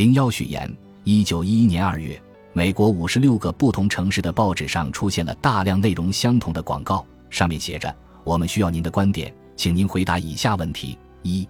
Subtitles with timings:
[0.00, 0.74] 零幺序言：
[1.04, 2.18] 一九一一年二月，
[2.54, 11.46] 美国五十六个不同城市的报纸上出现了大量内容相同的广告，上面写着：“我们需要您的观点，请您回答以下问题：一，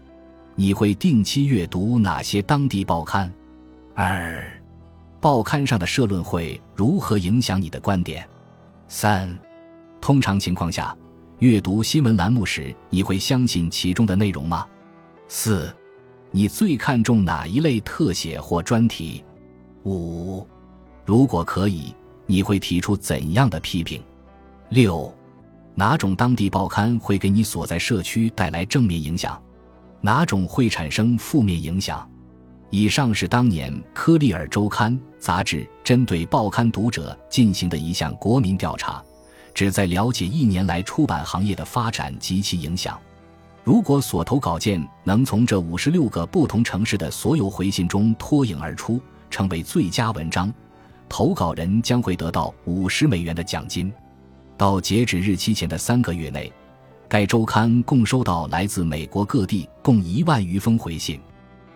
[0.57, 3.33] 你会定期阅读哪些当地报刊？
[3.95, 4.45] 二，
[5.21, 8.29] 报刊上的社论会如何影响你的观点？
[8.89, 9.33] 三，
[10.01, 10.93] 通常情况下，
[11.39, 14.67] 阅读新闻栏目时，你会相信其中的内容吗？
[15.29, 15.73] 四。”
[16.33, 19.25] 你最看重哪一类特写或专题？
[19.85, 20.47] 五，
[21.05, 21.95] 如果可以，
[22.27, 24.01] 你会提出怎样的批评？
[24.69, 25.13] 六，
[25.75, 29.41] 哪种当地报刊会给你所在社区带来正面影响？
[30.01, 32.09] 哪种会产生负面影响？
[32.71, 39.03] 以上是当年《科利尔周刊》杂志针对报刊读者进行的一项国民调查，
[39.53, 42.97] 旨在了解一年来出版行业的发展及其影响。
[43.63, 50.53] 如果所投稿件能从这五十六个不同城市的所有回信中脱颖而出，成为最佳文章，
[51.09, 53.93] 投稿人将会得到五十美元的奖金。
[54.57, 56.51] 到截止日期前的三个月内，
[57.07, 61.21] 该周刊共收到来自美国各地共一万余封回信。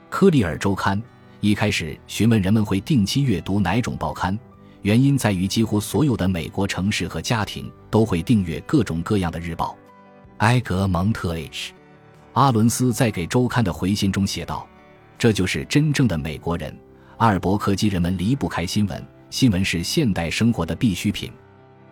[0.09, 1.01] 科利尔周刊
[1.41, 4.39] 一开始询问人们会定期阅读哪种报刊，
[4.83, 9.77] 原因在于几乎所有的美国城市和家庭都会订阅各种各样的日报。
[10.39, 11.71] 埃格蒙特 ·H·
[12.35, 14.67] 阿伦斯在给周刊的回信中写道
[15.17, 16.77] ：“这就是真正的美国人。
[17.19, 21.33] 阿尔伯克基人们离不开新闻，新闻是现代生活的必需品。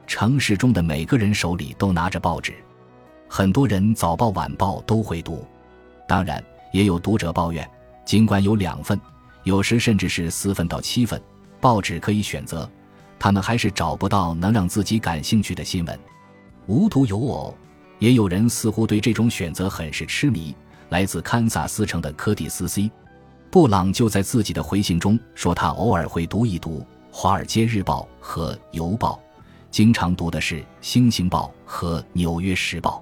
[0.05, 2.53] 城市中的每个人手里都拿着报纸，
[3.29, 5.47] 很多人早报、晚报都会读。
[6.09, 7.69] 当然，也有读者抱怨，
[8.05, 9.01] 尽管有两份，
[9.45, 11.23] 有时甚至是四份到七份
[11.61, 12.69] 报纸可以选择，
[13.17, 15.97] 他们还是找不到能让自己感兴趣的新闻。
[16.67, 17.57] 无独有偶。”
[18.03, 20.53] 也有人似乎对这种选择很是痴迷。
[20.89, 22.91] 来自堪萨斯城的柯蒂斯 ·C·
[23.49, 26.81] 布朗就在自己的回信中说，他偶尔会读一读
[27.13, 29.23] 《华尔街日报》和《邮报》，
[29.71, 33.01] 经常读的是《星星报》和《纽约时报》。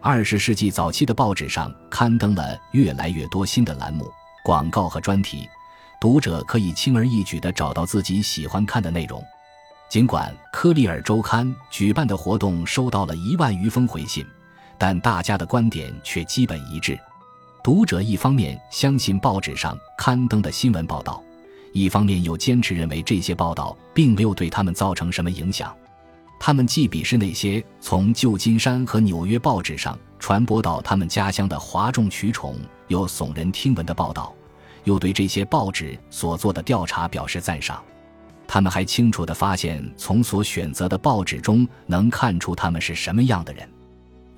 [0.00, 4.08] 二十世纪早期的报纸上刊登了越来越多新的栏目、
[4.44, 5.48] 广告和专题，
[6.00, 9.20] 读者可以轻而易举地找到自己喜欢看的内容。
[9.90, 14.22] 尽管科利尔周刊举办的活动收到了一万余封回信，
[14.78, 16.98] 但大家的观点却基本一致。
[17.62, 21.22] 读者一方面相信报纸上刊登的新闻报道，
[21.72, 25.74] 一方面又坚持认为这些报道并没有对他们造成什么影响。
[26.40, 32.56] 他们既鄙视那些从旧金山和纽约报纸上传播到他们家乡的哗众取宠
[32.86, 34.32] 又耸人听闻的报道，
[34.84, 37.82] 又对这些报纸所做的调查表示赞赏。
[38.46, 43.68] 他们还清楚地发现，从所选择的报纸中能看出他们是什么样的人。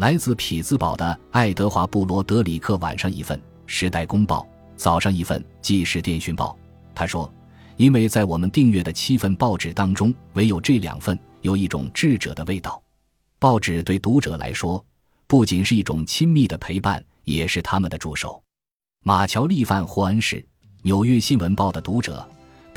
[0.01, 4.41] 来自匹兹堡的爱德华·布罗德里克晚上一份《时代公报》，
[4.75, 6.57] 早上一份《纪事电讯报》。
[6.95, 7.31] 他说
[7.77, 12.83] ：“因为在我们订阅的七份报纸当中，唯有这两份有一种智者的味道。
[13.39, 14.83] 报纸对读者来说，
[15.27, 18.43] 不仅是一种亲密的陪伴，也是他们的助手。”
[19.05, 20.37] 马乔利范霍恩是
[20.81, 22.27] 《纽约新闻报》的读者。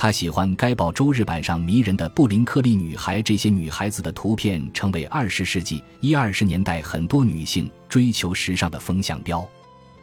[0.04, 9.48] 他喜欢该报周日版上迷人的布林克利女孩，这些女孩子的图片成为二十世纪一二十年代很多女性追求时尚的风向标。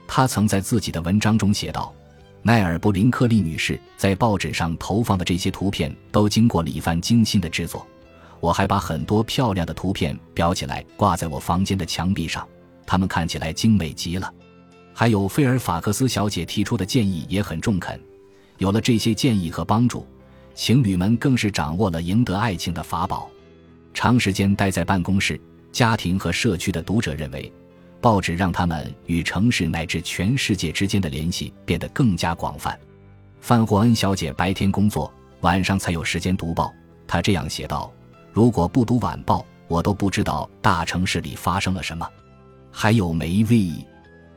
[0.08, 1.94] 他曾在自己的文章中写道
[2.40, 7.86] ：“奈尔·布林克利女士在报纸上投放的这些图片都经过了一番精心的制作。
[8.40, 12.48] 我还把很多漂亮的图片裱起来挂在我房间的墙壁上，
[12.86, 14.32] 它们看起来精美极了。”
[14.96, 18.00] 还有菲尔法克斯小姐提出的建议也很中肯。
[18.60, 20.06] 有了这些建议和帮助，
[20.54, 23.30] 情侣们更是掌握了赢得爱情的法宝。
[23.94, 25.40] 长时间待在办公室、
[25.72, 27.50] 家庭和社区的读者认为，
[28.02, 32.78] 报纸让他们与城市乃至全世界之间的联系变得更加广泛。
[33.40, 35.10] 范霍恩小姐白天工作，
[35.40, 36.70] 晚上才有时间读报。
[37.06, 37.90] 她这样写道
[38.30, 42.06] ：“如果不读晚报，我都不知道大城市里发生了什么。”
[42.70, 43.56] 还有梅薇·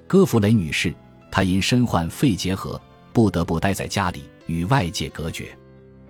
[0.07, 0.95] 戈弗雷女士，
[1.29, 2.79] 她因身患肺结核。
[3.13, 5.55] 不得不待在家里与外界隔绝，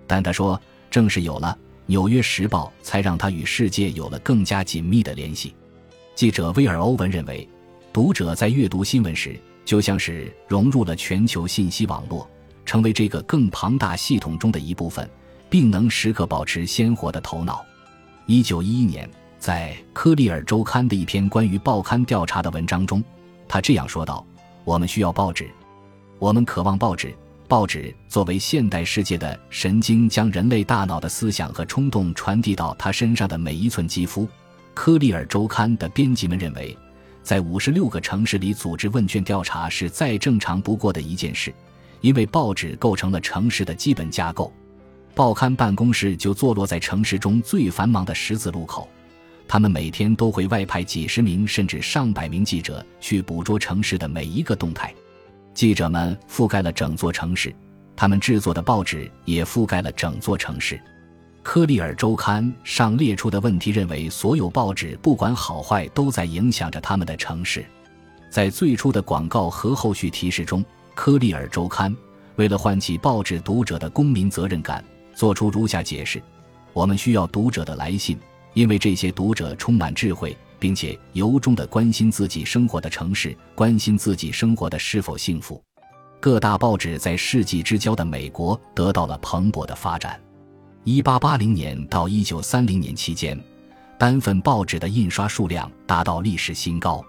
[0.06, 0.60] 但他说，
[0.90, 1.56] 正是有了
[1.86, 5.54] 《纽约时报》，才让他与世界有了更加紧密的联系。
[6.14, 7.46] 记者威尔·欧文认为，
[7.92, 12.28] 读者在阅读新闻时，就像是融入了全球信息网络，
[12.64, 15.08] 成为这个更庞大系统中的一部分，
[15.50, 17.64] 并能时刻保持鲜活的头脑。
[18.26, 19.08] 一九一一年，
[19.38, 23.04] 在《科利尔周刊》的一篇关于报刊调查的文章中，
[23.46, 24.26] 他这样说道
[24.64, 25.50] ：“我们需要报纸。”
[26.24, 27.14] 我们渴望报纸。
[27.46, 34.26] 报纸作为现代世界的神经，将人类大脑的思想和冲动传递到他身上的每一寸肌肤。
[34.72, 36.74] 科利尔周刊的编辑们认为，
[37.22, 41.52] 在五十六个城市里组织问卷调查是再正常不过的一件事，
[42.00, 44.50] 因为报纸构成了城市的基本架构。
[45.14, 48.88] 报刊办公室就坐落在城市中最繁忙的十字路口，
[49.46, 54.94] 他们每天都会外派几十名甚至上百名记者去捕捉城市的每一个动态。
[55.54, 57.54] 记者们覆盖了整座城市，
[57.94, 60.78] 他们制作的报纸也覆盖了整座城市。
[61.44, 67.64] 科利尔周刊上列出的问题认为，所有报纸不管好坏都在影响着他们的城市。
[68.30, 71.94] 在最初的广告和后续提示中，科利尔周刊
[72.34, 74.84] 为了唤起报纸读者的公民责任感。
[75.14, 76.20] 做出如下解释：
[76.72, 78.18] 我们需要读者的来信，
[78.54, 85.62] 因为这些读者充满智慧，并且由衷地关心自己生活的城市，关心自己生活的是否幸福。
[86.18, 90.18] 各大报纸在世纪之交的美国得到了蓬勃的发展。
[90.86, 93.38] 1880年到1930年期间，
[93.98, 97.04] 单份报纸的印刷数量达到历史新高。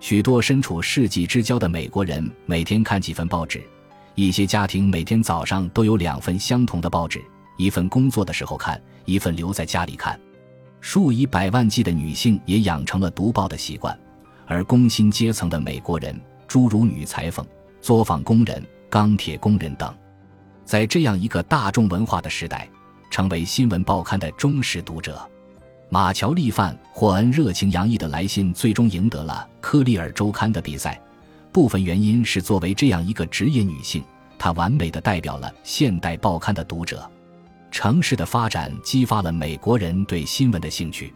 [0.00, 3.62] 许多身处世纪之交的美国人每天看几份报纸，
[4.16, 7.22] 一些家庭每天早上都有两份相同的报纸。
[7.58, 10.20] 一份工作的时候看，一份留在家里看，
[10.80, 13.98] 数以百万计的女性也养成了读报的习惯，
[14.46, 17.44] 而工薪阶层的美国人，诸如女裁缝、
[17.80, 19.94] 作坊工人、钢铁工人等，
[20.64, 22.68] 在这样一个大众文化的时代，
[23.10, 25.20] 成为新闻报刊的忠实读者。
[25.90, 31.00] 马乔丽范·霍恩热情洋溢的来信最终赢得了科利尔周刊的比赛，
[31.50, 34.04] 部分原因是作为这样一个职业女性，
[34.38, 37.10] 她完美的代表了现代报刊的读者。
[37.70, 41.12] 城市的发展激发了美国人对新闻的兴趣。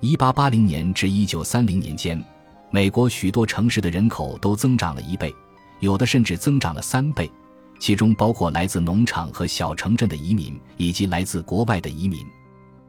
[0.00, 2.22] 1880年至1930年间，
[2.70, 5.34] 美国许多城市的人口都增长了一倍，
[5.80, 7.30] 有的甚至增长了三倍，
[7.78, 12.26] 其中包括来自农场和小城镇的移民，以及来自国外的移民。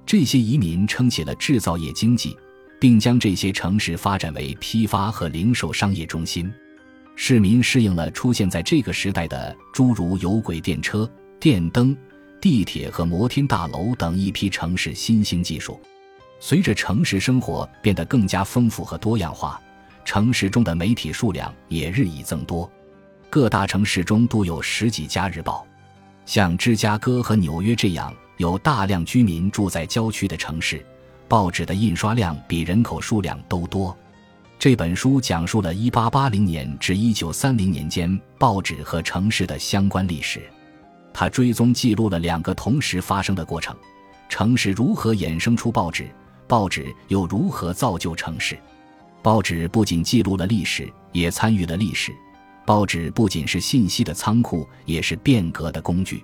[0.05, 2.35] 这些移民撑起了制造业经济，
[2.79, 6.51] 并将这些城市发展为批发和零售商业中心。
[7.15, 11.09] 市民适应了出现在这个时代的诸如有轨电车、
[11.39, 11.95] 电灯。
[12.45, 15.81] 地铁和摩天大楼等一批城市新兴技术，
[16.39, 19.59] 随着城市生活变得更加丰富和多样化，
[20.05, 22.71] 城市中的媒体数量也日益增多。
[23.31, 25.65] 各大城市中都有十几家日报，
[26.27, 30.85] 像芝加哥和纽约这样有大量居民住在郊区的城市，
[31.27, 33.97] 报纸的印刷量比人口数量都多。
[34.59, 40.47] 这本书讲述了1880年至1930年间报纸和城市的相关历史。
[41.17, 43.73] 他追踪记录了两个同时发生的过程：
[44.27, 46.05] 城市如何衍生出报纸，
[46.45, 48.59] 报纸又如何造就城市。
[49.21, 52.13] 报纸不仅记录了历史，也参与了历史。
[52.65, 56.21] 报纸不仅是信息的仓库，也是变革的工具。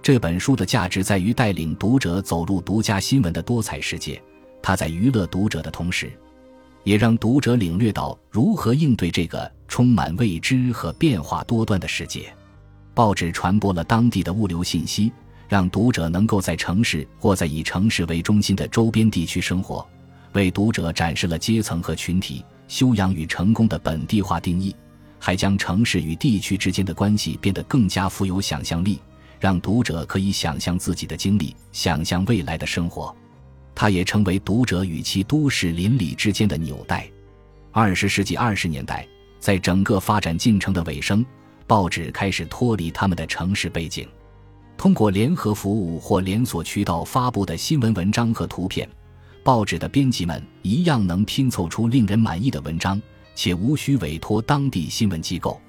[0.00, 4.22] 这本书的价值在于带领读者走入独家新闻的多彩世界。
[4.62, 6.08] 它在娱乐读者的同时，
[6.84, 12.32] 也让读者领略到如何应对这个充满未知和变化多端的世界。
[13.00, 15.10] 报纸传播了当地的物流信息，
[15.48, 19.88] 让读者能够在城市或在以城市为中心的周边地区生活，
[20.34, 24.76] 为读者展示了阶层和群体修养与成功的本地化定义，
[25.18, 29.00] 还将城市与地区之间的关系变得更加富有想象力，
[29.40, 33.16] 让读者可以想象自己的经历，想象未来的生活。
[33.74, 37.08] 它也成为读者与其都市邻里之间的纽带。
[37.72, 39.08] 二十世纪二十年代，
[39.38, 41.24] 在整个发展进程的尾声。
[41.70, 44.08] 报纸开始脱离他们的城市背景，
[44.76, 48.88] 通过联合服务或连锁渠道发布的新闻文章和图片，
[49.44, 53.00] 报纸的编辑们一样能拼凑出令人满意的文章，
[53.36, 55.60] 且无需委托当地新闻机构。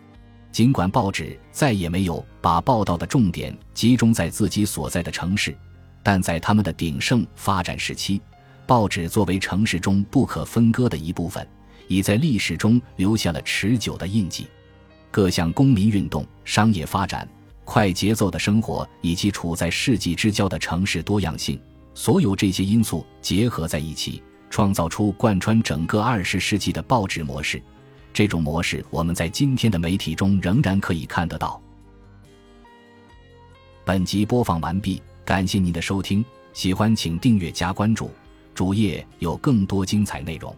[0.52, 5.56] 尽管报纸再也没有把报道的重点集中在自己所在的城市，
[6.02, 8.20] 但在他们的鼎盛发展时期，
[8.66, 11.48] 报纸作为城市中不可分割的一部分，
[11.88, 14.48] 已在历史中留下了持久的印记。
[15.12, 17.28] 各项公民运动、商业发展、
[17.66, 21.60] 快节奏的生活以及处在世纪之交的城市多样性，
[21.94, 27.62] 所有这些因素结合在一起，创造出贯穿整个二十世纪的报纸模式。
[28.14, 31.62] 这种模式，我们在今天的媒体中仍然可以看得到。
[33.84, 38.12] 本集播放完毕，感谢您的收听，喜欢请订阅加关注，
[38.54, 40.56] 主页有更多精彩内容。